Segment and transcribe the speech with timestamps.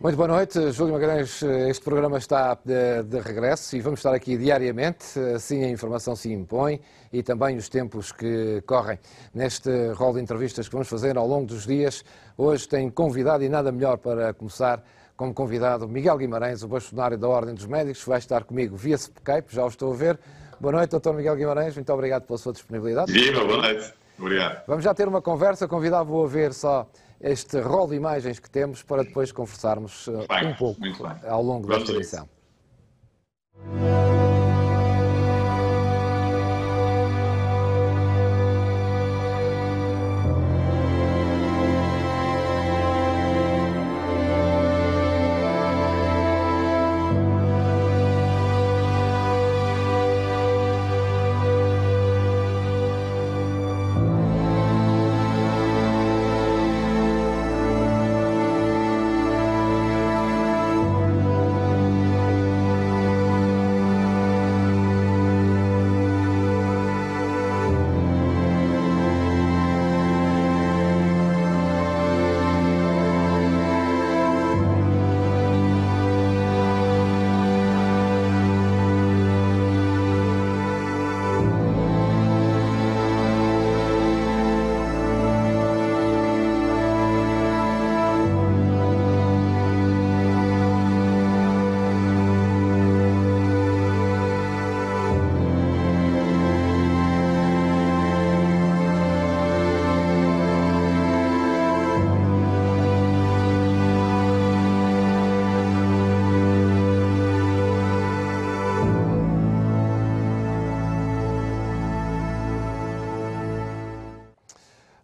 [0.00, 1.42] Muito boa noite, Júlio Magalhães.
[1.42, 5.04] Este programa está de, de, regresso e vamos estar aqui diariamente,
[5.36, 6.80] assim a informação se impõe
[7.12, 8.98] e também os tempos que correm.
[9.34, 12.02] Neste rol de entrevistas que vamos fazer ao longo dos dias,
[12.38, 14.82] hoje tem convidado e nada melhor para começar
[15.18, 19.54] como convidado Miguel Guimarães, o bastonário da Ordem dos Médicos, vai estar comigo via Skype,
[19.54, 20.18] já o estou a ver.
[20.58, 23.12] Boa noite, doutor Miguel Guimarães, muito obrigado pela sua disponibilidade.
[23.12, 23.92] Viva, boa noite.
[24.18, 24.62] Obrigado.
[24.66, 26.88] Vamos já ter uma conversa, convidava-o a ver só
[27.20, 30.80] este rol de imagens que temos para depois conversarmos uh, um pouco
[31.26, 32.28] ao longo Vamos desta edição.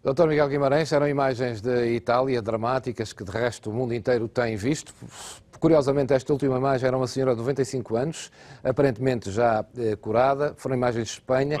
[0.07, 4.55] Doutor Miguel Guimarães, eram imagens de Itália dramáticas que de resto o mundo inteiro tem
[4.55, 4.93] visto.
[5.59, 8.31] Curiosamente, esta última imagem era uma senhora de 95 anos,
[8.63, 10.53] aparentemente já eh, curada.
[10.55, 11.59] Foram imagens de Espanha.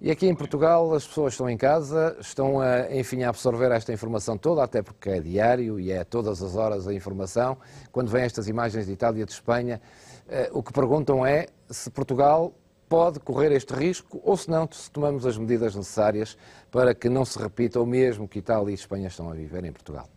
[0.00, 3.92] E aqui em Portugal as pessoas estão em casa, estão a, enfim, a absorver esta
[3.92, 7.58] informação toda, até porque é diário e é todas as horas a informação.
[7.90, 9.80] Quando vêm estas imagens de Itália e de Espanha,
[10.28, 12.54] eh, o que perguntam é se Portugal
[12.90, 16.36] pode correr este risco ou se não, se tomamos as medidas necessárias
[16.72, 19.70] para que não se repita o mesmo que Itália e Espanha estão a viver em
[19.70, 20.10] Portugal.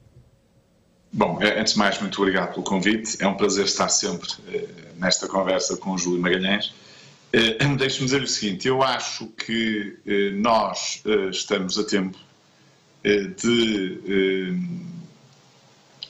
[1.12, 3.18] Bom, é, antes de mais, muito obrigado pelo convite.
[3.22, 4.68] É um prazer estar sempre eh,
[4.98, 6.74] nesta conversa com o Júlio Magalhães.
[7.32, 12.18] Eh, Deixe-me dizer o seguinte: eu acho que eh, nós estamos a tempo
[13.04, 14.58] de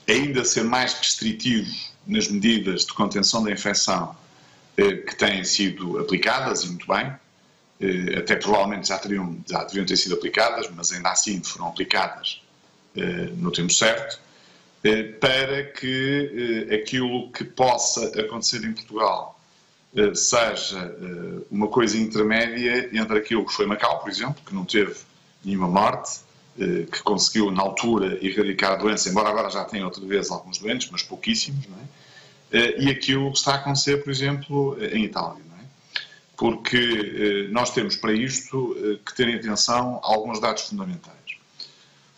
[0.08, 4.16] ainda ser mais restritivos nas medidas de contenção da infecção
[4.76, 7.14] que têm sido aplicadas, e muito bem,
[8.18, 12.42] até provavelmente já, teriam, já deviam ter sido aplicadas, mas ainda assim foram aplicadas
[13.38, 14.20] no tempo certo
[15.20, 19.40] para que aquilo que possa acontecer em Portugal
[20.16, 20.96] seja
[21.52, 24.96] uma coisa intermédia entre aquilo que foi Macau, por exemplo, que não teve
[25.44, 26.22] nenhuma morte,
[26.56, 30.90] que conseguiu na altura erradicar a doença, embora agora já tenha outra vez alguns doentes,
[30.92, 31.82] mas pouquíssimos, não é?
[32.54, 35.42] E aquilo que está a acontecer, por exemplo, em Itália.
[35.60, 36.00] É?
[36.38, 38.76] Porque nós temos para isto
[39.06, 41.18] que ter em atenção alguns dados fundamentais.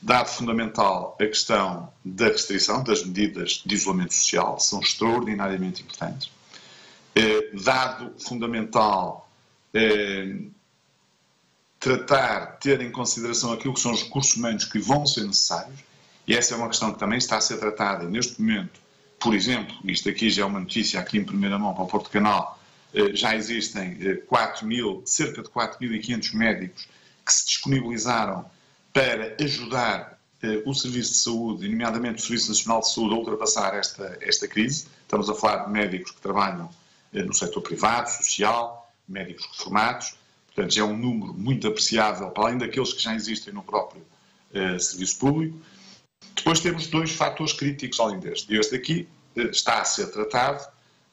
[0.02, 6.30] Dado fundamental a questão da restrição das medidas de isolamento social, são extraordinariamente importantes.
[7.64, 9.30] Dado fundamental
[11.80, 15.80] tratar, ter em consideração aquilo que são os recursos humanos que vão ser necessários,
[16.28, 18.85] e essa é uma questão que também está a ser tratada neste momento.
[19.26, 22.12] Por exemplo, isto aqui já é uma notícia aqui em primeira mão para o Porto
[22.12, 22.60] Canal,
[23.16, 23.98] já existem
[24.28, 26.88] 4 mil, cerca de 4.500 médicos
[27.26, 28.46] que se disponibilizaram
[28.94, 33.74] para ajudar eh, o Serviço de Saúde, nomeadamente o Serviço Nacional de Saúde, a ultrapassar
[33.74, 34.86] esta, esta crise.
[35.02, 36.70] Estamos a falar de médicos que trabalham
[37.12, 40.14] eh, no setor privado, social, médicos reformados.
[40.54, 44.06] Portanto, já é um número muito apreciável, para além daqueles que já existem no próprio
[44.54, 45.60] eh, Serviço Público.
[46.36, 48.56] Depois temos dois fatores críticos além deste.
[48.56, 50.66] Este aqui está a ser tratado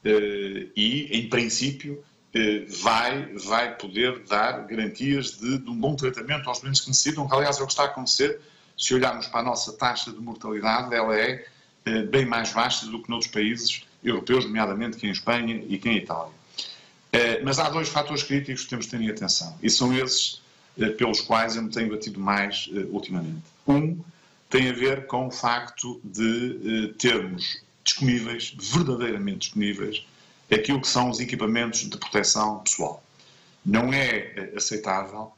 [0.05, 2.03] e, em princípio,
[2.83, 7.35] vai, vai poder dar garantias de, de, um bom tratamento aos doentes que necessitam, que
[7.35, 8.41] aliás é o que está a acontecer.
[8.77, 11.47] Se olharmos para a nossa taxa de mortalidade, ela é
[12.11, 15.97] bem mais baixa do que noutros países europeus, nomeadamente que em Espanha e que em
[15.97, 16.33] Itália.
[17.45, 20.41] Mas há dois fatores críticos que temos de ter em atenção, e são esses
[20.97, 23.43] pelos quais eu me tenho batido mais ultimamente.
[23.67, 23.99] Um
[24.49, 30.07] tem a ver com o facto de termos disponíveis, verdadeiramente disponíveis,
[30.53, 33.03] aquilo que são os equipamentos de proteção pessoal.
[33.65, 35.33] Não é aceitável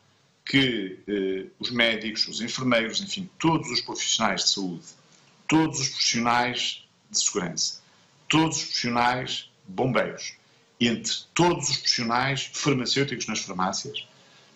[0.44, 4.86] que eh, os médicos, os enfermeiros, enfim, todos os profissionais de saúde,
[5.48, 7.82] todos os profissionais de segurança.
[8.28, 10.34] Todos os profissionais bombeiros,
[10.80, 14.06] entre todos os profissionais farmacêuticos nas farmácias,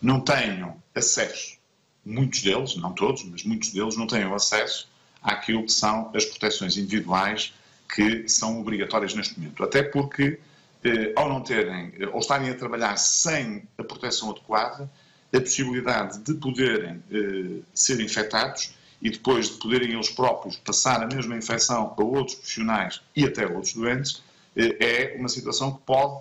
[0.00, 1.56] não tenham acesso,
[2.04, 4.88] muitos deles, não todos, mas muitos deles não tenham acesso
[5.22, 7.52] àquilo que são as proteções individuais
[7.88, 9.62] que são obrigatórias neste momento.
[9.64, 10.38] Até porque,
[10.84, 14.90] eh, ao não terem, eh, ou estarem a trabalhar sem a proteção adequada,
[15.32, 21.06] a possibilidade de poderem eh, ser infectados e depois de poderem eles próprios passar a
[21.06, 24.22] mesma infecção a outros profissionais e até a outros doentes,
[24.56, 26.20] é uma situação que pode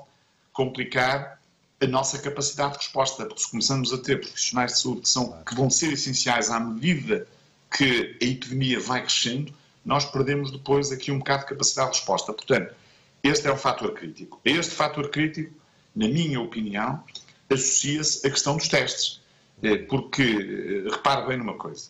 [0.54, 1.40] complicar
[1.82, 5.44] a nossa capacidade de resposta, porque se começamos a ter profissionais de saúde que, são,
[5.44, 7.28] que vão ser essenciais à medida
[7.76, 9.52] que a epidemia vai crescendo,
[9.88, 12.34] nós perdemos depois aqui um bocado de capacidade de resposta.
[12.34, 12.76] Portanto,
[13.24, 14.40] este é o fator crítico.
[14.44, 15.54] Este fator crítico,
[15.96, 17.02] na minha opinião,
[17.50, 19.22] associa-se a questão dos testes.
[19.64, 21.90] Eh, porque, eh, repare bem numa coisa,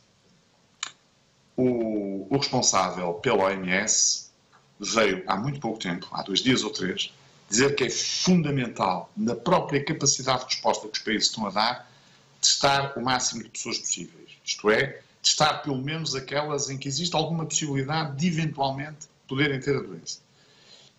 [1.55, 4.29] o, o responsável pela OMS
[4.79, 7.11] veio há muito pouco tempo, há dois dias ou três,
[7.49, 11.91] dizer que é fundamental, na própria capacidade de resposta que os países estão a dar,
[12.39, 14.29] testar o máximo de pessoas possíveis.
[14.45, 19.75] Isto é, testar pelo menos aquelas em que existe alguma possibilidade de eventualmente poderem ter
[19.75, 20.19] a doença.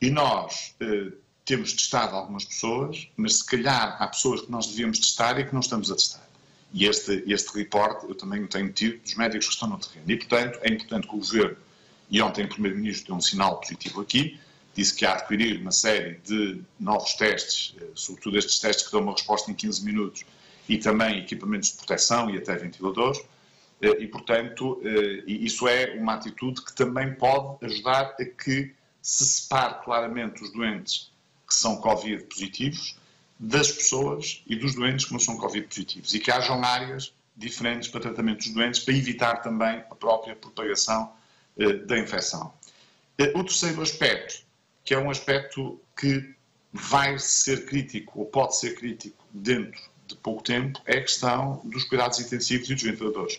[0.00, 1.12] E nós eh,
[1.44, 5.52] temos testado algumas pessoas, mas se calhar há pessoas que nós devíamos testar e que
[5.52, 6.28] não estamos a testar.
[6.72, 10.10] E este, este reporte eu também tenho tido dos médicos que estão no terreno.
[10.10, 11.56] E, portanto, é importante que o Governo,
[12.10, 14.38] e ontem o Primeiro-Ministro deu um sinal positivo aqui,
[14.74, 18.92] disse que há de adquirir uma série de novos testes, eh, sobretudo estes testes que
[18.92, 20.24] dão uma resposta em 15 minutos,
[20.68, 23.20] e também equipamentos de proteção e até ventiladores,
[23.80, 29.82] e, portanto, eh, isso é uma atitude que também pode ajudar a que se separe
[29.84, 31.12] claramente os doentes
[31.46, 32.98] que são Covid positivos
[33.38, 37.88] das pessoas e dos doentes que não são Covid positivos e que hajam áreas diferentes
[37.88, 41.12] para tratamento dos doentes para evitar também a própria propagação
[41.56, 42.52] eh, da infecção.
[43.16, 44.42] Eh, o terceiro aspecto,
[44.84, 46.34] que é um aspecto que
[46.72, 51.84] vai ser crítico ou pode ser crítico dentro de pouco tempo, é a questão dos
[51.84, 53.38] cuidados intensivos e dos ventiladores,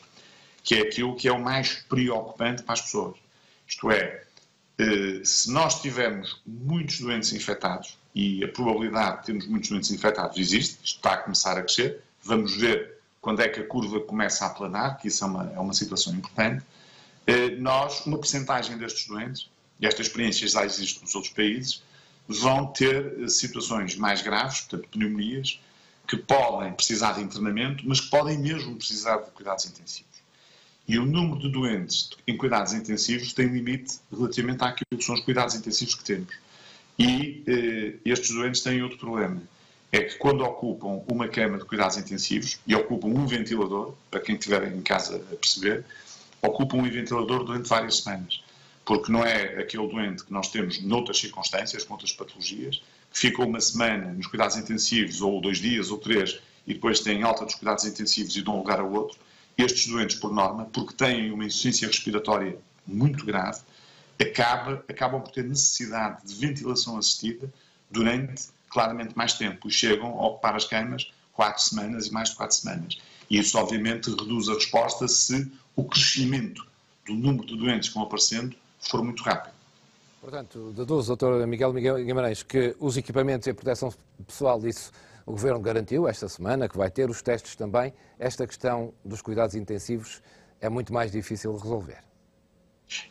[0.70, 3.18] que é aquilo que é o mais preocupante para as pessoas.
[3.68, 4.24] Isto é,
[4.78, 10.38] eh, se nós tivermos muitos doentes infectados, e a probabilidade de termos muitos doentes infectados
[10.38, 14.50] existe, está a começar a crescer, vamos ver quando é que a curva começa a
[14.50, 16.64] aplanar, que isso é uma, é uma situação importante,
[17.26, 19.50] eh, nós, uma percentagem destes doentes,
[19.80, 21.82] e esta experiência já existe nos outros países,
[22.28, 25.60] vão ter eh, situações mais graves, portanto, pneumonias,
[26.08, 30.09] que podem precisar de internamento, mas que podem mesmo precisar de cuidados intensivos.
[30.90, 35.22] E o número de doentes em cuidados intensivos tem limite relativamente àquilo que são os
[35.22, 36.34] cuidados intensivos que temos.
[36.98, 39.40] E eh, estes doentes têm outro problema.
[39.92, 44.34] É que quando ocupam uma cama de cuidados intensivos e ocupam um ventilador, para quem
[44.34, 45.86] estiver em casa a perceber,
[46.42, 48.44] ocupam um ventilador durante várias semanas.
[48.84, 52.82] Porque não é aquele doente que nós temos noutras circunstâncias, com outras patologias,
[53.14, 57.22] que fica uma semana nos cuidados intensivos, ou dois dias, ou três, e depois têm
[57.22, 59.20] alta dos cuidados intensivos e dão lugar a outro
[59.62, 63.62] estes doentes, por norma, porque têm uma insuficiência respiratória muito grave,
[64.20, 67.52] acaba, acabam por ter necessidade de ventilação assistida
[67.90, 72.36] durante claramente mais tempo e chegam a ocupar as camas quatro semanas e mais de
[72.36, 72.98] quatro semanas.
[73.30, 76.66] E isso, obviamente, reduz a resposta se o crescimento
[77.06, 79.54] do número de doentes que vão aparecendo for muito rápido.
[80.22, 83.94] Portanto, deduz, doutor Miguel Guimarães, que os equipamentos e a proteção
[84.28, 84.92] pessoal, isso
[85.30, 87.94] o Governo garantiu esta semana que vai ter os testes também.
[88.18, 90.24] Esta questão dos cuidados intensivos
[90.60, 92.00] é muito mais difícil de resolver.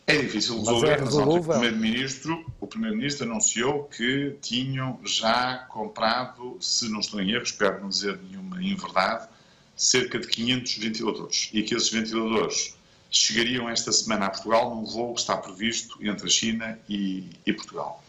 [0.04, 6.56] É difícil de resolver, mas, é mas o Primeiro-Ministro Primeiro anunciou que tinham já comprado,
[6.60, 9.28] se não estou em erro, espero não dizer nenhuma inverdade,
[9.76, 11.50] cerca de 500 ventiladores.
[11.52, 12.76] E que esses ventiladores
[13.12, 17.52] chegariam esta semana a Portugal num voo que está previsto entre a China e, e
[17.52, 18.02] Portugal.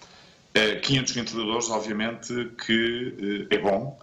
[0.53, 3.99] 500 eh, ventiladores, obviamente, que eh, é bom,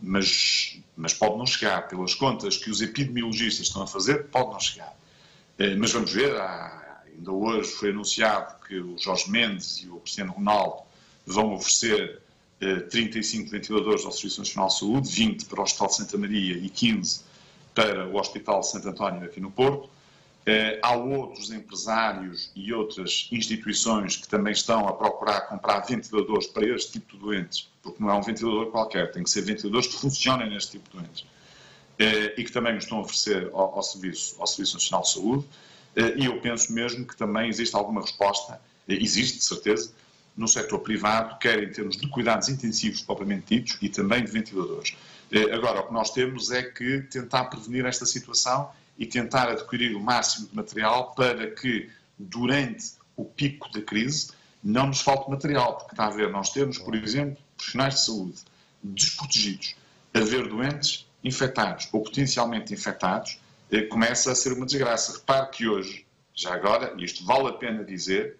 [0.00, 1.88] mas, mas pode não chegar.
[1.88, 4.94] Pelas contas que os epidemiologistas estão a fazer, pode não chegar.
[5.58, 9.96] Eh, mas vamos ver, há, ainda hoje foi anunciado que o Jorge Mendes e o
[10.00, 10.82] Cristiano Ronaldo
[11.24, 12.20] vão oferecer
[12.90, 16.70] 35 ventiladores ao Serviço Nacional de Saúde, 20 para o Hospital de Santa Maria e
[16.70, 17.20] 15
[17.74, 19.90] para o Hospital de Santo António aqui no Porto.
[20.48, 26.64] Eh, há outros empresários e outras instituições que também estão a procurar comprar ventiladores para
[26.64, 29.94] este tipo de doentes, porque não é um ventilador qualquer, tem que ser ventiladores que
[29.94, 31.26] funcionem neste tipo de doentes.
[31.98, 35.10] Eh, e que também nos estão a oferecer ao, ao, Serviço, ao Serviço Nacional de
[35.10, 35.44] Saúde.
[35.96, 39.92] Eh, e eu penso mesmo que também existe alguma resposta, existe de certeza,
[40.36, 44.94] no setor privado, quer em termos de cuidados intensivos propriamente ditos e também de ventiladores.
[45.52, 50.00] Agora, o que nós temos é que tentar prevenir esta situação e tentar adquirir o
[50.00, 54.30] máximo de material para que, durante o pico da crise,
[54.62, 58.38] não nos falta material, porque está a ver, nós temos, por exemplo, profissionais de saúde
[58.82, 59.76] desprotegidos,
[60.14, 63.38] a ver doentes infectados ou potencialmente infectados,
[63.70, 65.18] eh, começa a ser uma desgraça.
[65.18, 68.36] Repare que hoje, já agora, e isto vale a pena dizer,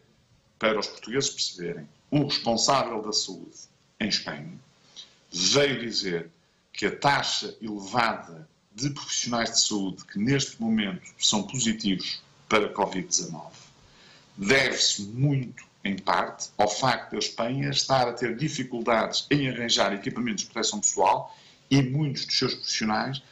[0.59, 3.57] para os portugueses perceberem, o responsável da saúde
[4.01, 4.53] em Espanha
[5.31, 6.31] veio dizer
[6.73, 13.67] que a taxa elevada de profissionais de saúde que neste momento são positivos para Covid-19
[14.37, 20.45] deve-se muito, em parte, ao facto da Espanha estar a ter dificuldades em arranjar equipamentos
[20.45, 21.35] de proteção pessoal
[21.71, 23.23] e muitos dos seus profissionais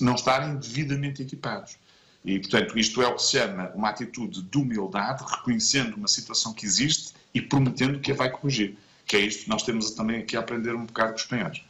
[0.00, 1.76] não estarem devidamente equipados.
[2.24, 6.52] E, portanto, isto é o que se chama uma atitude de humildade, reconhecendo uma situação
[6.52, 8.76] que existe e prometendo que a vai corrigir.
[9.06, 11.62] Que é isto que nós temos também aqui a aprender um bocado com os espanhóis.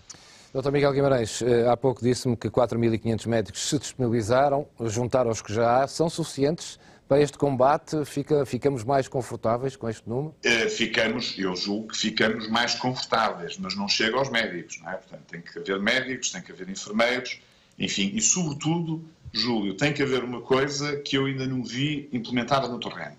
[0.53, 0.71] Dr.
[0.71, 5.83] Miguel Guimarães, eh, há pouco disse-me que 4.500 médicos se disponibilizaram, juntar aos que já
[5.83, 6.79] há, são suficientes
[7.09, 8.05] para este combate?
[8.05, 10.35] Fica, ficamos mais confortáveis com este número?
[10.45, 14.97] Eh, ficamos, eu julgo que ficamos mais confortáveis, mas não chega aos médicos, não é?
[14.97, 17.41] Portanto, tem que haver médicos, tem que haver enfermeiros,
[17.79, 22.69] enfim, e sobretudo, Júlio, tem que haver uma coisa que eu ainda não vi implementada
[22.69, 23.17] no terreno.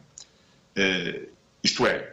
[0.78, 1.28] Uh,
[1.63, 2.12] isto é,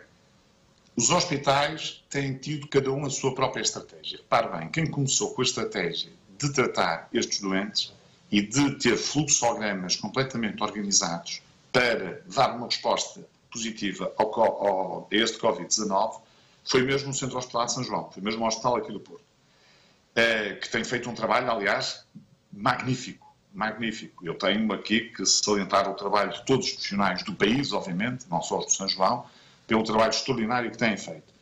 [1.00, 4.18] os hospitais têm tido cada um a sua própria estratégia.
[4.18, 7.94] Repare bem, quem começou com a estratégia de tratar estes doentes
[8.30, 11.40] e de ter fluxogramas completamente organizados
[11.72, 16.20] para dar uma resposta positiva ao, ao, a este Covid-19
[16.64, 19.22] foi mesmo o Centro Hospitalar de São João, foi mesmo o hospital aqui do Porto,
[19.22, 22.04] uh, que tem feito um trabalho, aliás,
[22.52, 24.24] magnífico, magnífico.
[24.24, 28.42] Eu tenho aqui que salientar o trabalho de todos os profissionais do país, obviamente, não
[28.42, 29.24] só os de São João,
[29.70, 31.32] pelo trabalho extraordinário que têm feito.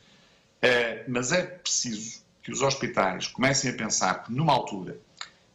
[0.61, 4.99] É, mas é preciso que os hospitais comecem a pensar que numa altura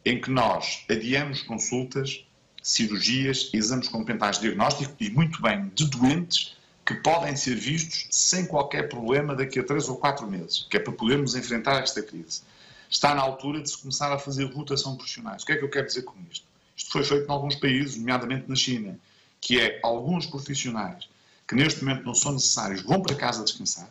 [0.03, 2.25] em que nós adiamos consultas,
[2.61, 6.53] cirurgias, exames complementares de diagnóstico e muito bem de doentes
[6.85, 10.79] que podem ser vistos sem qualquer problema daqui a três ou quatro meses, que é
[10.79, 12.41] para podermos enfrentar esta crise
[12.89, 15.43] está na altura de se começar a fazer rotação de profissionais.
[15.43, 16.45] O que é que eu quero dizer com isto?
[16.75, 18.99] Isto foi feito em alguns países, nomeadamente na China,
[19.41, 21.07] que é alguns profissionais
[21.47, 23.89] que neste momento não são necessários vão para casa descansar,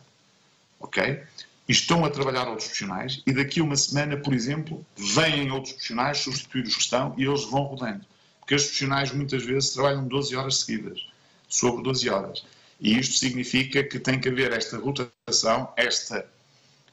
[0.79, 1.23] ok?
[1.67, 5.73] E estão a trabalhar outros profissionais e daqui a uma semana, por exemplo, vêm outros
[5.73, 8.05] profissionais substituir os que estão e eles vão rodando.
[8.39, 11.07] Porque os profissionais muitas vezes trabalham 12 horas seguidas,
[11.49, 12.45] sobre 12 horas.
[12.79, 16.29] E isto significa que tem que haver esta rotação, esta...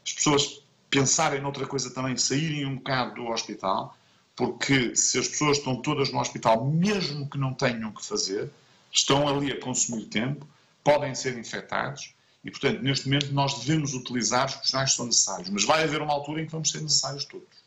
[0.04, 3.96] As pessoas pensarem noutra coisa também, saírem um bocado do hospital,
[4.34, 8.50] porque se as pessoas estão todas no hospital, mesmo que não tenham que fazer,
[8.92, 10.46] estão ali a consumir tempo,
[10.84, 15.48] podem ser infectados e, portanto, neste momento nós devemos utilizar os profissionais que são necessários,
[15.48, 17.62] mas vai haver uma altura em que vamos ser necessários todos.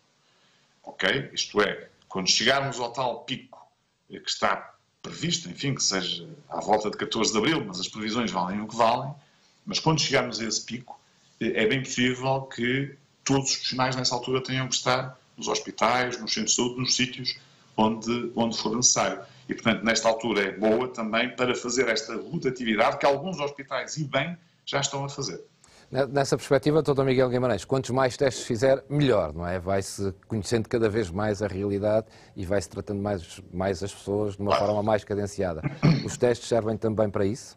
[0.84, 1.32] Ok?
[1.34, 3.65] Isto é, quando chegarmos ao tal pico
[4.08, 8.32] que está previsto, enfim, que seja à volta de 14 de abril, mas as previsões
[8.32, 9.13] valem o que valem,
[9.65, 11.00] mas quando chegarmos a esse pico,
[11.39, 16.34] é bem possível que todos os profissionais nessa altura tenham que estar nos hospitais, nos
[16.34, 17.38] centros de saúde, nos sítios
[17.75, 19.22] onde, onde for necessário.
[19.48, 24.04] E, portanto, nesta altura é boa também para fazer esta rotatividade que alguns hospitais, e
[24.06, 25.44] bem, já estão a fazer.
[25.92, 27.04] Nessa perspectiva, Dr.
[27.04, 29.60] Miguel Guimarães, quantos mais testes fizer, melhor, não é?
[29.60, 34.42] Vai-se conhecendo cada vez mais a realidade e vai-se tratando mais, mais as pessoas de
[34.42, 34.66] uma claro.
[34.66, 35.62] forma mais cadenciada.
[36.04, 37.56] Os testes servem também para isso?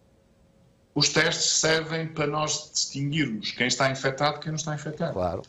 [0.94, 5.12] Os testes servem para nós distinguirmos quem está infectado e quem não está infectado.
[5.14, 5.42] Claro.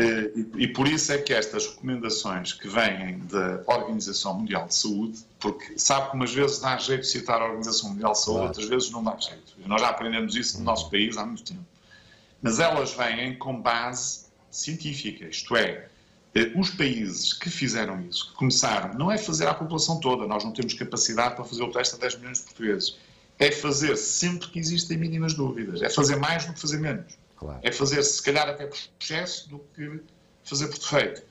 [0.00, 5.18] E, e, por isso é que estas recomendações que vêm da Organização Mundial de Saúde,
[5.38, 8.48] porque sabe que umas vezes dá jeito de citar a Organização Mundial de Saúde, claro.
[8.48, 9.54] outras vezes não dá jeito.
[9.58, 11.64] E nós já aprendemos isso no nosso país há muito tempo.
[12.42, 15.88] Mas elas vêm com base científica, isto é,
[16.34, 20.44] eh, os países que fizeram isso, que começaram, não é fazer à população toda, nós
[20.44, 22.96] não temos capacidade para fazer o teste a 10 milhões de portugueses,
[23.38, 27.19] é fazer sempre que existem mínimas dúvidas, é fazer mais do que fazer menos.
[27.40, 27.58] Claro.
[27.62, 30.02] É fazer, se calhar, até por excesso do que
[30.44, 31.22] fazer por defeito.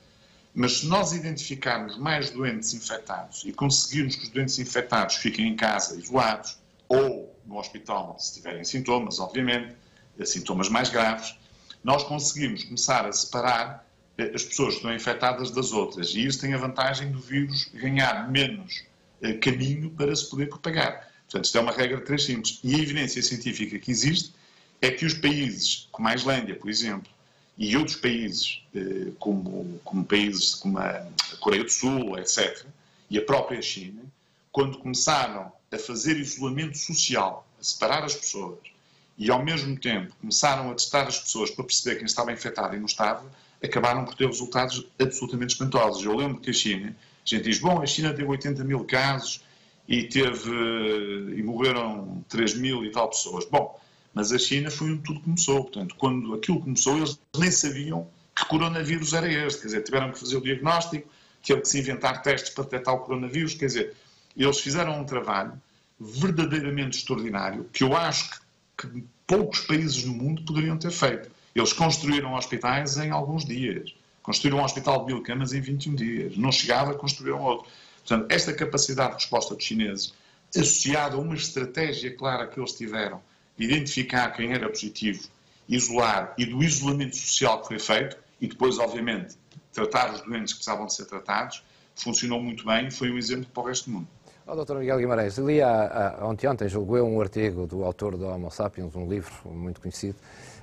[0.55, 5.55] Mas se nós identificarmos mais doentes infectados e conseguirmos que os doentes infectados fiquem em
[5.55, 9.75] casa isolados ou no hospital, se tiverem sintomas, obviamente,
[10.17, 11.37] eh, sintomas mais graves,
[11.83, 13.87] nós conseguimos começar a separar
[14.17, 16.15] eh, as pessoas que estão infectadas das outras.
[16.15, 18.83] E isso tem a vantagem do vírus ganhar menos
[19.21, 21.07] eh, caminho para se poder propagar.
[21.25, 22.59] Portanto, isto é uma regra de três simples.
[22.63, 24.33] E a evidência científica que existe
[24.81, 27.11] é que os países, como a Islândia, por exemplo,
[27.57, 31.05] e outros países, eh, como, como países como a
[31.41, 32.65] Coreia do Sul, etc.,
[33.09, 34.01] e a própria China,
[34.51, 38.59] quando começaram a fazer isolamento social, a separar as pessoas,
[39.17, 42.79] e ao mesmo tempo começaram a testar as pessoas para perceber quem estava infectado e
[42.79, 43.29] não estava,
[43.61, 46.05] acabaram por ter resultados absolutamente espantosos.
[46.05, 49.43] Eu lembro que a China, a gente diz, bom, a China teve 80 mil casos
[49.85, 50.49] e teve
[51.35, 53.45] e morreram 3 mil e tal pessoas.
[53.45, 53.77] Bom,
[54.19, 55.63] mas a China foi onde tudo começou.
[55.63, 59.61] Portanto, quando aquilo começou, eles nem sabiam que coronavírus era este.
[59.61, 61.07] Quer dizer, tiveram que fazer o diagnóstico,
[61.41, 63.53] teve que se inventar testes para detectar o coronavírus.
[63.53, 63.95] Quer dizer,
[64.35, 65.53] eles fizeram um trabalho
[65.97, 68.41] verdadeiramente extraordinário que eu acho
[68.77, 71.31] que, que poucos países no mundo poderiam ter feito.
[71.55, 73.95] Eles construíram hospitais em alguns dias.
[74.21, 76.35] Construíram um hospital de mil camas em 21 dias.
[76.35, 77.69] Não chegava, construíram outro.
[78.05, 80.13] Portanto, esta capacidade de resposta dos chineses,
[80.53, 83.21] associada a uma estratégia clara que eles tiveram,
[83.59, 85.27] identificar quem era positivo,
[85.67, 89.35] isolar e do isolamento social que foi feito, e depois, obviamente,
[89.73, 91.63] tratar os doentes que precisavam de ser tratados,
[91.95, 94.07] funcionou muito bem e foi um exemplo para o resto do mundo.
[94.47, 94.77] Oh, Dr.
[94.77, 99.07] Miguel Guimarães, li há, ontem, ontem eu um artigo do autor do Homo Sapiens, um
[99.07, 100.15] livro muito conhecido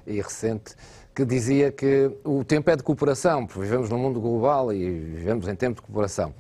[0.04, 0.74] e recente,
[1.14, 5.46] que dizia que o tempo é de cooperação, porque vivemos num mundo global e vivemos
[5.46, 6.34] em tempo de cooperação.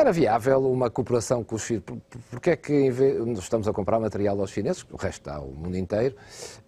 [0.00, 1.84] Era viável uma cooperação com os chineses?
[2.30, 2.72] Porque é que
[3.38, 6.16] estamos a comprar material aos chineses, o resto está o mundo inteiro,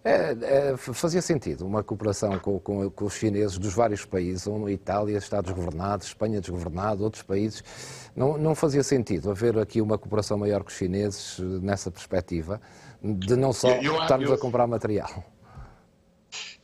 [0.03, 4.71] é, é, fazia sentido uma cooperação com, com, com, os chineses dos vários países, onde
[4.71, 7.63] Itália está desgovernado, Espanha desgovernado, outros países.
[8.15, 12.61] Não, não fazia sentido haver aqui uma cooperação maior com os chineses eh, nessa perspectiva,
[13.01, 14.35] de não só eu, eu, estarmos eu...
[14.35, 15.25] a comprar material.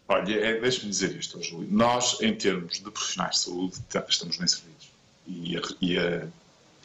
[0.08, 1.68] Olha, é, deixe-me dizer isto, Júlio.
[1.72, 3.74] Nós, em termos de profissionais de saúde,
[4.08, 4.92] estamos bem servidos.
[5.28, 6.28] E a, e a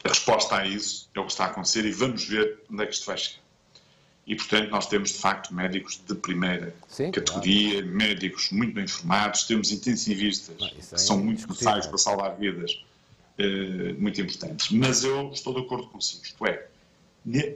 [0.05, 2.85] a resposta a isso é o que está a acontecer e vamos ver onde é
[2.85, 3.43] que isto vai chegar.
[4.27, 7.95] E, portanto, nós temos, de facto, médicos de primeira Sim, categoria, claro.
[7.95, 12.71] médicos muito bem formados, temos intensivistas ah, que são muito necessários para salvar vidas,
[13.39, 14.71] uh, muito importantes.
[14.71, 16.67] Mas eu estou de acordo consigo, isto é,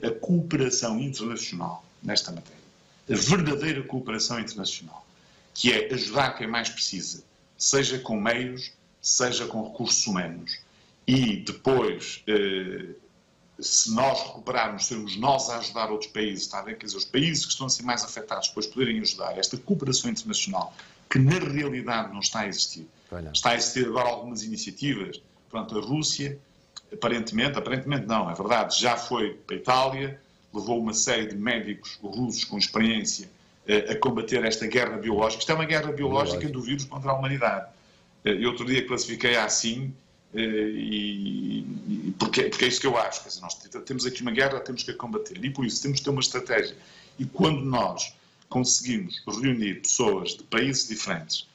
[0.03, 2.58] a cooperação internacional nesta matéria,
[3.12, 5.06] a verdadeira cooperação internacional,
[5.56, 7.24] que é ajudar quem mais precisa,
[7.58, 10.60] seja com meios, seja com recursos humanos,
[11.10, 12.94] e depois, eh,
[13.60, 16.78] se nós recuperarmos, sermos nós a ajudar outros países, está a ver?
[16.78, 20.12] Quer dizer, os países que estão a ser mais afetados depois poderem ajudar, esta cooperação
[20.12, 20.72] internacional,
[21.10, 22.88] que na realidade não está a existir.
[23.12, 23.32] Olha.
[23.34, 25.19] Está a existir agora algumas iniciativas.
[25.50, 26.38] Pronto, a Rússia,
[26.93, 30.22] aparentemente, aparentemente não, é verdade, já foi para a Itália,
[30.54, 33.28] levou uma série de médicos russos com experiência
[33.67, 35.39] eh, a combater esta guerra biológica.
[35.39, 37.67] Isto é uma guerra biológica do vírus contra a humanidade.
[38.24, 40.00] Eh, eu outro dia classifiquei assim eh,
[40.34, 43.24] e, e porque, porque, é isso que eu acho.
[43.24, 45.44] Dizer, nós temos aqui uma guerra, temos que a combater.
[45.44, 46.76] E por isso temos que ter uma estratégia.
[47.18, 48.13] E quando nós
[48.48, 51.48] conseguimos reunir pessoas de países diferentes,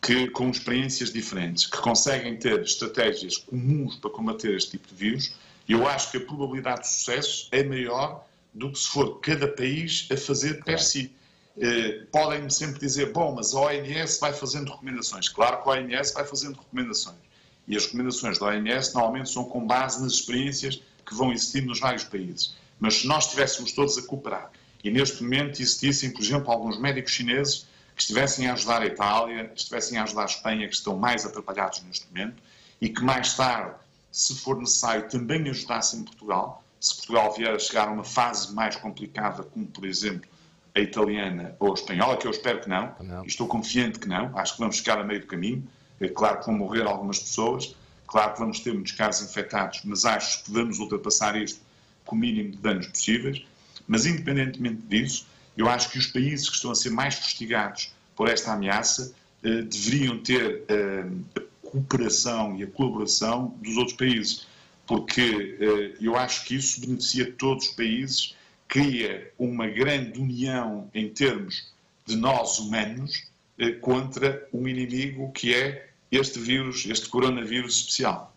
[0.00, 5.34] que, com experiências diferentes, que conseguem ter estratégias comuns para combater este tipo de vírus,
[5.68, 10.08] eu acho que a probabilidade de sucesso é maior do que se for cada país
[10.10, 11.12] a fazer per si.
[11.60, 15.28] Eh, podem-me sempre dizer, bom, mas a OMS vai fazendo recomendações.
[15.28, 17.27] Claro que a OMS vai fazendo recomendações
[17.68, 21.78] e as recomendações da OMS normalmente são com base nas experiências que vão existindo nos
[21.78, 22.56] vários países.
[22.80, 24.50] Mas se nós estivéssemos todos a cooperar
[24.82, 29.52] e neste momento existissem, por exemplo, alguns médicos chineses que estivessem a ajudar a Itália,
[29.54, 32.40] estivessem a ajudar a Espanha, que estão mais atrapalhados neste momento,
[32.80, 33.74] e que mais tarde,
[34.12, 38.76] se for necessário, também ajudassem Portugal, se Portugal vier a chegar a uma fase mais
[38.76, 40.30] complicada, como por exemplo
[40.74, 43.24] a italiana ou a espanhola, que eu espero que não, não.
[43.24, 45.68] e estou confiante que não, acho que vamos chegar a meio do caminho,
[46.00, 47.74] é claro que vão morrer algumas pessoas,
[48.06, 51.60] claro que vamos ter muitos casos infectados, mas acho que vamos ultrapassar isto
[52.04, 53.44] com o mínimo de danos possíveis.
[53.86, 58.28] Mas, independentemente disso, eu acho que os países que estão a ser mais fustigados por
[58.28, 61.06] esta ameaça eh, deveriam ter eh,
[61.36, 64.46] a cooperação e a colaboração dos outros países,
[64.86, 68.34] porque eh, eu acho que isso beneficia todos os países,
[68.66, 71.72] cria uma grande união em termos
[72.06, 73.24] de nós humanos
[73.58, 78.34] eh, contra um inimigo que é este vírus, este coronavírus especial.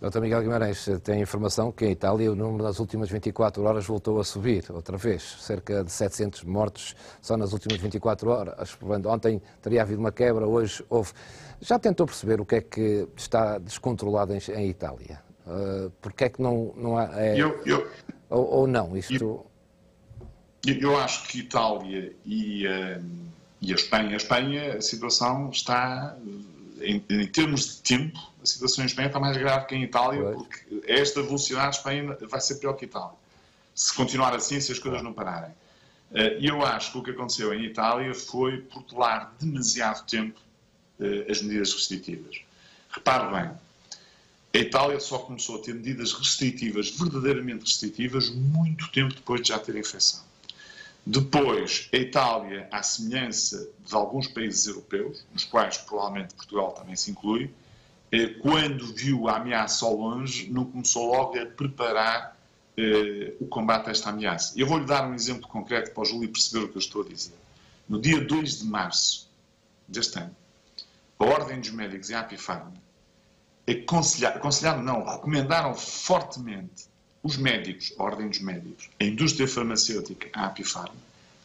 [0.00, 0.20] Dr.
[0.20, 4.24] Miguel Guimarães, tem informação que em Itália o número nas últimas 24 horas voltou a
[4.24, 8.76] subir, outra vez, cerca de 700 mortos só nas últimas 24 horas.
[9.06, 11.12] Ontem teria havido uma quebra, hoje houve.
[11.62, 15.22] Já tentou perceber o que é que está descontrolado em, em Itália?
[15.46, 17.10] Uh, Porque é que não, não há.
[17.14, 17.40] É...
[17.40, 17.88] Eu, eu,
[18.28, 18.94] ou, ou, não?
[18.96, 19.14] Isto...
[19.14, 19.46] Eu,
[20.66, 23.02] eu, acho que Itália e, uh,
[23.62, 26.16] e a Espanha, a Espanha, a situação está
[26.80, 30.22] em, em, termos de tempo, a situação em Espanha está mais grave que em Itália,
[30.22, 30.36] pois.
[30.36, 33.16] porque esta velocidade Espanha vai ser pior que Itália.
[33.74, 35.52] Se continuar assim, se as coisas não pararem.
[36.12, 40.40] Eh, e eu acho que o que aconteceu em Itália foi protelar demasiado tempo
[41.00, 42.40] eh, as medidas restritivas.
[42.90, 43.50] Repare bem,
[44.54, 49.58] a Itália só começou a ter medidas restritivas, verdadeiramente restritivas, muito tempo depois de já
[49.58, 50.24] ter a infecção.
[51.08, 57.12] Depois, a Itália, à semelhança de alguns países europeus, nos quais provavelmente Portugal também se
[57.12, 57.54] inclui,
[58.10, 62.36] eh, quando viu a ameaça ao longe, não começou logo a preparar
[62.76, 64.52] eh, o combate a esta ameaça.
[64.58, 67.08] Eu vou-lhe dar um exemplo concreto para o Júlio perceber o que eu estou a
[67.08, 67.36] dizer.
[67.88, 69.30] No dia 2 de março
[69.86, 70.34] deste ano,
[71.20, 72.72] a Ordem dos Médicos e a Apifarma
[73.68, 76.88] aconselharam, aconselharam não, recomendaram fortemente
[77.26, 80.94] os médicos, a Ordem dos Médicos, a indústria farmacêutica, a Apifarma,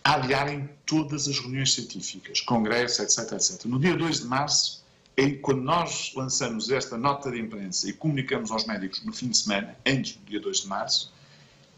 [0.03, 3.65] a adiarem todas as reuniões científicas, congressos, etc, etc.
[3.65, 4.83] No dia 2 de março,
[5.41, 9.75] quando nós lançamos esta nota de imprensa e comunicamos aos médicos no fim de semana,
[9.85, 11.11] antes do dia 2 de março,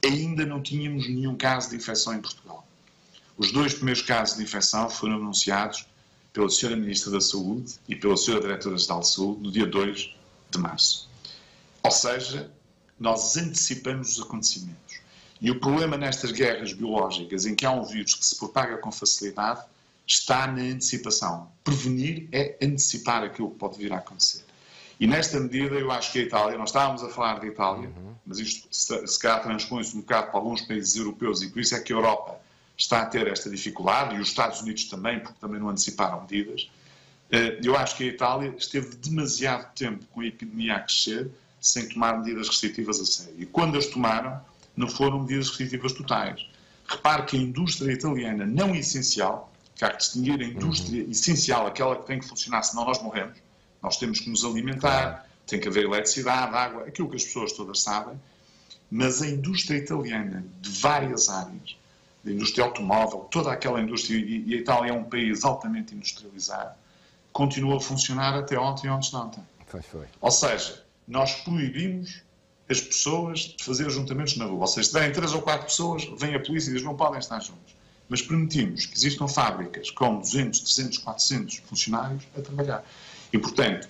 [0.03, 2.67] ainda não tínhamos nenhum caso de infecção em Portugal.
[3.37, 5.85] Os dois primeiros casos de infecção foram anunciados
[6.33, 6.75] pela Sra.
[6.75, 8.41] Ministra da Saúde e pela Sra.
[8.41, 10.13] Diretora-Geral de Saúde no dia 2
[10.51, 11.09] de março.
[11.81, 12.51] Ou seja,
[12.99, 15.01] nós antecipamos os acontecimentos.
[15.41, 18.91] E o problema nestas guerras biológicas, em que há um vírus que se propaga com
[18.91, 19.61] facilidade,
[20.07, 21.51] está na antecipação.
[21.63, 24.43] Prevenir é antecipar aquilo que pode vir a acontecer.
[24.99, 28.13] E nesta medida, eu acho que a Itália, nós estávamos a falar de Itália, uhum.
[28.25, 31.75] mas isto se, se calhar transpõe-se um bocado para alguns países europeus e por isso
[31.75, 32.39] é que a Europa
[32.77, 36.69] está a ter esta dificuldade e os Estados Unidos também, porque também não anteciparam medidas.
[37.31, 41.29] Eh, eu acho que a Itália esteve demasiado tempo com a epidemia a crescer
[41.63, 43.35] sem tomar medidas restritivas a sério.
[43.37, 44.39] E quando as tomaram,
[44.75, 46.45] não foram medidas restritivas totais.
[46.85, 51.09] Repare que a indústria italiana não essencial, que há que distinguir a indústria uhum.
[51.09, 53.37] essencial, aquela que tem que funcionar, senão nós morremos.
[53.81, 57.81] Nós temos que nos alimentar, tem que haver eletricidade, água, aquilo que as pessoas todas
[57.81, 58.19] sabem.
[58.91, 61.77] Mas a indústria italiana, de várias áreas,
[62.25, 66.75] da indústria automóvel, toda aquela indústria, e a Itália é um país altamente industrializado,
[67.31, 69.43] continua a funcionar até ontem e ontem de ontem.
[70.21, 72.21] Ou seja, nós proibimos
[72.69, 74.61] as pessoas de fazer ajuntamentos na rua.
[74.61, 77.19] Ou seja, se derem três ou quatro pessoas, vem a polícia e diz não podem
[77.19, 77.75] estar juntos.
[78.09, 82.85] Mas permitimos que existam fábricas com 200, 300, 400 funcionários a trabalhar.
[83.31, 83.87] E, portanto,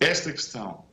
[0.00, 0.84] esta questão,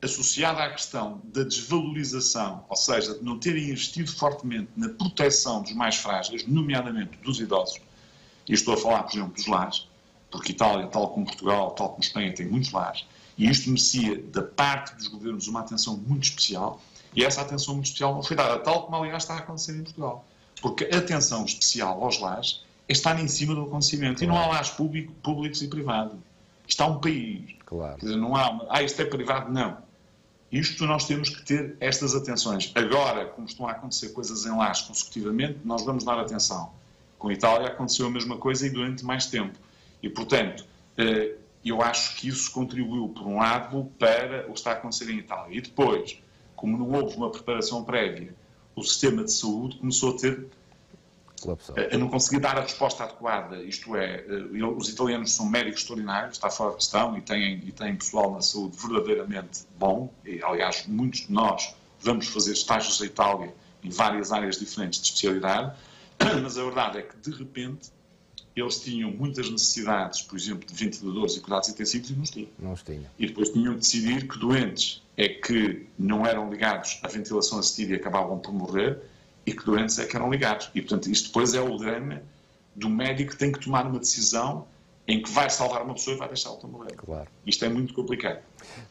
[0.00, 5.72] associada à questão da desvalorização, ou seja, de não terem investido fortemente na proteção dos
[5.72, 7.80] mais frágeis, nomeadamente dos idosos,
[8.48, 9.88] e estou a falar, por exemplo, dos lares,
[10.30, 13.04] porque Itália, tal como Portugal, tal como Espanha, tem muitos lares,
[13.36, 16.82] e isto merecia, da parte dos governos, uma atenção muito especial,
[17.14, 19.82] e essa atenção muito especial não foi dada, tal como, aliás, está a acontecer em
[19.82, 20.24] Portugal.
[20.60, 24.18] Porque a atenção especial aos lares é estar em cima do acontecimento.
[24.18, 24.24] Claro.
[24.24, 26.16] E não há lares público, públicos e privados.
[26.66, 27.54] Está um país.
[27.66, 27.98] Claro.
[27.98, 29.78] Quer dizer, não há ah, isto é privado, não.
[30.50, 32.70] Isto nós temos que ter estas atenções.
[32.74, 36.70] Agora, como estão a acontecer coisas em lares consecutivamente, nós vamos dar atenção.
[37.18, 39.58] Com a Itália aconteceu a mesma coisa e durante mais tempo.
[40.02, 40.64] E, portanto,
[40.98, 41.36] eh,
[41.70, 45.18] eu acho que isso contribuiu, por um lado, para o que está a acontecer em
[45.18, 45.56] Itália.
[45.56, 46.18] E depois,
[46.56, 48.34] como não houve uma preparação prévia,
[48.74, 50.46] o sistema de saúde começou a ter.
[51.92, 53.62] a não conseguir dar a resposta adequada.
[53.62, 57.72] Isto é, eh, os italianos são médicos extraordinários, está fora de questão, e têm, e
[57.72, 60.12] têm pessoal na saúde verdadeiramente bom.
[60.24, 65.08] E, aliás, muitos de nós vamos fazer estágios à Itália em várias áreas diferentes de
[65.08, 65.76] especialidade.
[66.42, 67.90] Mas a verdade é que, de repente,
[68.54, 72.48] eles tinham muitas necessidades, por exemplo, de ventiladores e cuidados intensivos e não os tinham.
[72.58, 73.06] Não os tinham.
[73.18, 77.92] E depois tinham que decidir que doentes é que não eram ligados à ventilação assistida
[77.92, 78.98] e acabavam por morrer
[79.46, 80.70] e que doentes é que eram ligados.
[80.74, 82.22] E, portanto, isto depois é o drama
[82.74, 84.66] do médico que tem que tomar uma decisão
[85.06, 86.94] em que vai salvar uma pessoa e vai deixar outra morrer.
[86.94, 87.28] Claro.
[87.44, 88.38] Isto é muito complicado.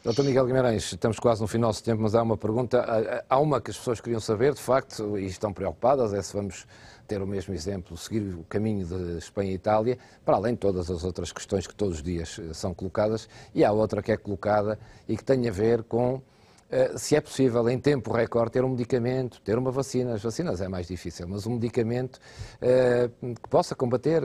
[0.04, 3.24] Doutor Miguel Guimarães, estamos quase no final do tempo, mas há uma pergunta.
[3.28, 6.66] Há uma que as pessoas queriam saber, de facto, e estão preocupadas, é se vamos
[7.06, 10.90] ter o mesmo exemplo, seguir o caminho de Espanha e Itália, para além de todas
[10.90, 14.16] as outras questões que todos os dias eh, são colocadas, e há outra que é
[14.16, 16.22] colocada e que tem a ver com
[16.70, 20.14] eh, se é possível, em tempo recorde, ter um medicamento, ter uma vacina.
[20.14, 22.18] As vacinas é mais difícil, mas um medicamento
[22.60, 24.22] eh, que possa combater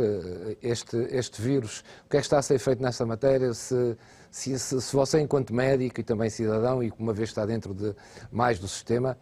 [0.61, 1.83] este, este vírus.
[2.05, 3.53] O que é que está a ser feito nessa matéria?
[3.53, 3.97] Se,
[4.31, 7.93] se, se você, enquanto médico e também cidadão, e uma vez está dentro de
[8.31, 9.17] mais do sistema,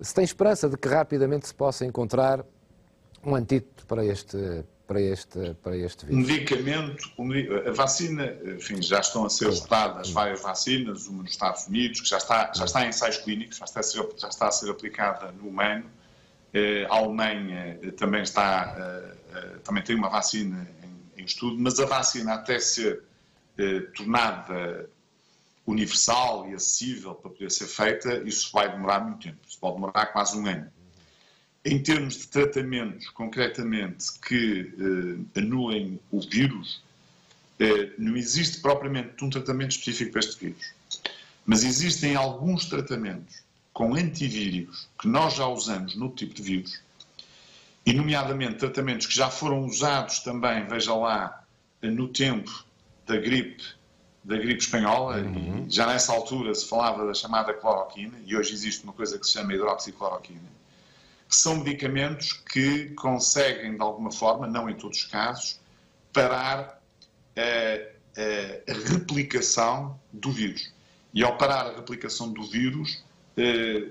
[0.00, 2.44] se tem esperança de que rapidamente se possa encontrar
[3.28, 6.26] um antídoto para este, para este, para este vírus?
[6.26, 7.12] Medicamento,
[7.66, 12.08] a vacina, enfim, já estão a ser estudadas várias vacinas, uma nos Estados Unidos, que
[12.08, 14.70] já está, já está em ensaios clínicos, já está a ser, já está a ser
[14.70, 15.84] aplicada no humano.
[16.52, 18.74] Eh, a Alemanha eh, também está,
[19.34, 23.04] eh, também tem uma vacina em, em estudo, mas a vacina até ser
[23.96, 24.88] tornada
[25.66, 29.38] universal e acessível para poder ser feita, isso vai demorar muito tempo.
[29.46, 30.70] Isso pode demorar quase um ano.
[31.64, 34.72] Em termos de tratamentos, concretamente, que
[35.34, 36.82] eh, anulem o vírus,
[37.58, 40.72] eh, não existe propriamente um tratamento específico para este vírus.
[41.44, 43.42] Mas existem alguns tratamentos
[43.72, 46.80] com antivírus que nós já usamos no tipo de vírus,
[47.84, 51.44] e nomeadamente tratamentos que já foram usados também, veja lá,
[51.82, 52.64] no tempo
[53.06, 53.64] da gripe,
[54.22, 55.66] da gripe espanhola, uhum.
[55.66, 59.26] e já nessa altura se falava da chamada cloroquina, e hoje existe uma coisa que
[59.26, 60.58] se chama hidroxicloroquina
[61.28, 65.60] são medicamentos que conseguem, de alguma forma, não em todos os casos,
[66.12, 66.80] parar
[67.36, 70.72] a, a, replicação do vírus.
[71.12, 73.04] E ao parar a replicação do vírus,
[73.36, 73.88] eh,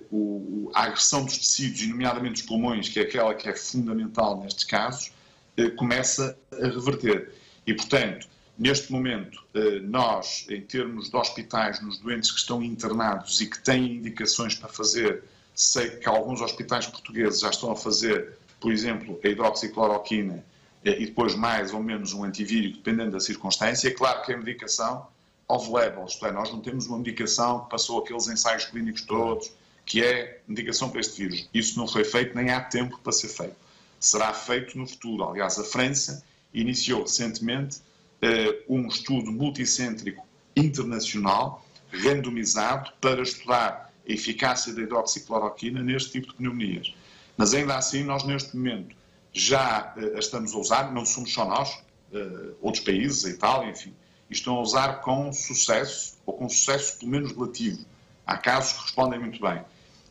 [0.73, 4.65] a agressão dos tecidos, e nomeadamente dos pulmões, que é aquela que é fundamental nestes
[4.65, 5.11] casos,
[5.55, 7.31] eh, começa a reverter.
[7.65, 13.39] E, portanto, neste momento, eh, nós, em termos de hospitais, nos doentes que estão internados
[13.41, 15.23] e que têm indicações para fazer,
[15.57, 20.45] sei que alguns hospitais portugueses já estão a fazer, por exemplo, a hidroxicloroquina
[20.85, 23.87] e depois mais ou menos um antivírico, dependendo da circunstância.
[23.87, 25.07] É claro que a medicação
[25.47, 29.51] off-label, isto é, nós não temos uma medicação que passou aqueles ensaios clínicos todos,
[29.83, 31.49] que é medicação para este vírus.
[31.51, 33.55] Isso não foi feito, nem há tempo para ser feito.
[33.99, 35.27] Será feito no futuro.
[35.27, 37.79] Aliás, a França iniciou recentemente
[38.21, 40.23] uh, um estudo multicêntrico
[40.55, 46.93] internacional, randomizado, para estudar eficácia da hidroxicloroquina neste tipo de pneumonias.
[47.35, 48.95] Mas ainda assim, nós neste momento
[49.31, 51.73] já uh, estamos a usar, não somos só nós,
[52.11, 53.93] uh, outros países, a Itália, enfim,
[54.29, 57.85] estão a usar com sucesso, ou com sucesso pelo menos relativo.
[58.25, 59.61] Há casos que respondem muito bem.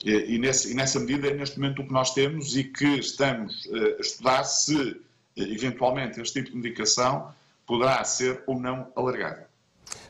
[0.05, 3.65] E, nesse, e nessa medida é neste momento o que nós temos e que estamos
[3.67, 5.01] uh, a estudar se,
[5.37, 7.35] eventualmente, este tipo de medicação
[7.67, 9.46] poderá ser ou não alargado.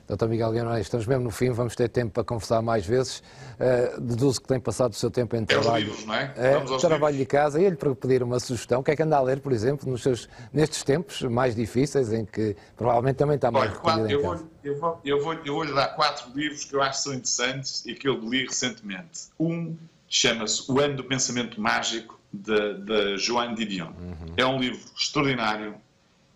[0.07, 3.25] Doutor Miguel Guimarães, estamos mesmo no fim, vamos ter tempo para conversar mais vezes.
[3.59, 5.69] Uh, deduzo que tem passado o seu tempo em trabalho.
[5.69, 6.35] É os livros, não é?
[6.37, 7.61] é trabalho de casa.
[7.61, 9.91] E ele para pedir uma sugestão, o que é que anda a ler, por exemplo,
[9.91, 14.35] nos seus, nestes tempos mais difíceis, em que provavelmente também está mais Olha, eu, vou,
[14.63, 17.15] eu, vou, eu, vou, eu vou lhe dar quatro livros que eu acho que são
[17.15, 19.29] interessantes e que eu li recentemente.
[19.41, 19.77] Um
[20.09, 23.89] chama-se O Ano do Pensamento Mágico, de, de Joan Didion.
[23.89, 24.35] Uhum.
[24.37, 25.75] É um livro extraordinário.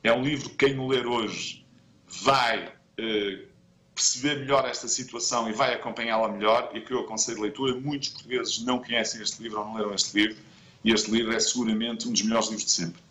[0.03, 1.65] É um livro que quem o ler hoje
[2.25, 2.67] vai...
[2.99, 3.50] Uh,
[4.01, 7.75] perceber melhor esta situação e vai acompanhá-la melhor, e que eu aconselho de leitura.
[7.79, 10.43] Muitos portugueses não conhecem este livro ou não leram este livro,
[10.83, 13.03] e este livro é seguramente um dos melhores livros de sempre.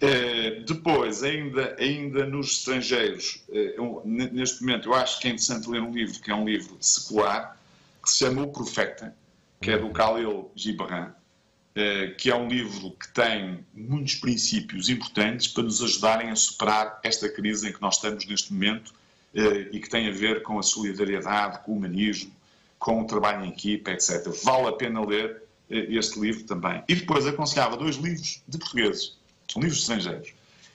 [0.00, 5.82] Uh, depois, ainda, ainda nos estrangeiros, eu, neste momento, eu acho que é interessante ler
[5.82, 7.60] um livro que é um livro secular,
[8.02, 9.14] que se chama O Profeta,
[9.60, 15.48] que é do Khalil Gibran, uh, que é um livro que tem muitos princípios importantes
[15.48, 19.78] para nos ajudarem a superar esta crise em que nós estamos neste momento eh, e
[19.78, 22.32] que tem a ver com a solidariedade, com o humanismo,
[22.78, 24.28] com o trabalho em equipa, etc.
[24.44, 26.82] Vale a pena ler eh, este livro também.
[26.88, 29.16] E depois aconselhava dois livros de portugueses,
[29.48, 30.32] são livros estrangeiros.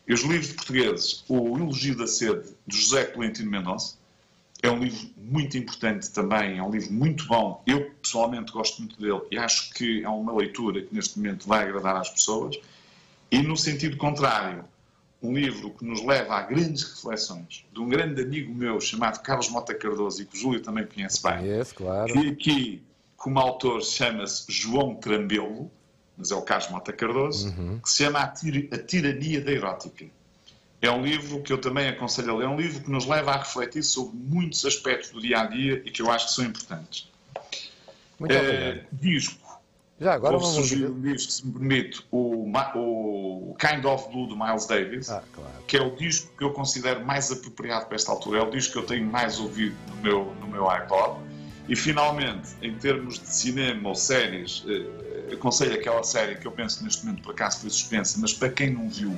[0.08, 3.96] E os livros de portugueses, o Elogio da Sede, de José Tolentino Mendonça,
[4.62, 7.62] é um livro muito importante também, é um livro muito bom.
[7.66, 11.64] Eu, pessoalmente, gosto muito dele e acho que é uma leitura que neste momento vai
[11.64, 12.58] agradar às pessoas.
[13.30, 14.64] E no sentido contrário,
[15.24, 19.50] um livro que nos leva a grandes reflexões de um grande amigo meu chamado Carlos
[19.50, 21.34] Mota Cardoso e que o Júlio também conhece bem.
[21.74, 22.12] Claro.
[22.12, 22.84] Que aqui,
[23.16, 25.72] como autor, chama-se João Trambelo,
[26.18, 27.80] mas é o Carlos Mota Cardoso, uhum.
[27.80, 30.06] que se chama a, Tir a Tirania da Erótica.
[30.82, 32.46] É um livro que eu também aconselho a ler.
[32.46, 35.82] É um livro que nos leva a refletir sobre muitos aspectos do dia a dia
[35.86, 37.10] e que eu acho que são importantes.
[38.20, 39.43] Muito é, disco
[40.04, 44.38] já agora Vou sugerir um disco, se me permite, o, o Kind of Blue do
[44.38, 45.52] Miles Davis, ah, claro.
[45.68, 48.74] que é o disco que eu considero mais apropriado para esta altura, é o disco
[48.74, 51.20] que eu tenho mais ouvido no meu, no meu iPod.
[51.70, 56.80] E finalmente, em termos de cinema ou séries, eh, aconselho aquela série que eu penso
[56.80, 59.18] que neste momento por acaso foi suspensa, mas para quem não viu,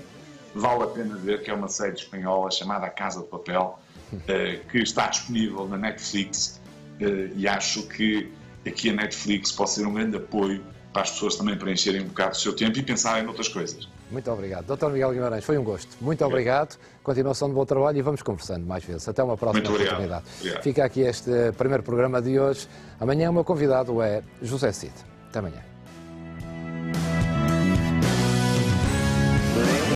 [0.54, 3.80] vale a pena ver, que é uma série espanhola chamada A Casa de Papel,
[4.28, 6.62] eh, que está disponível na Netflix
[7.00, 8.32] eh, e acho que
[8.66, 10.64] aqui a Netflix pode ser um grande apoio
[10.96, 13.86] para as pessoas também preencherem um bocado o seu tempo e pensarem noutras coisas.
[14.10, 14.74] Muito obrigado.
[14.74, 14.88] Dr.
[14.88, 15.90] Miguel Guimarães, foi um gosto.
[16.00, 16.78] Muito obrigado.
[17.04, 19.06] Continuação de bom trabalho e vamos conversando mais vezes.
[19.06, 20.24] Até uma próxima oportunidade.
[20.40, 20.64] Obrigado.
[20.64, 22.70] Fica aqui este primeiro programa de hoje.
[22.98, 24.94] Amanhã o meu convidado é José Cid.
[25.28, 25.75] Até amanhã.